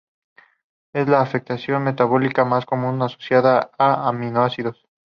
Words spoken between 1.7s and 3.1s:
metabólica más común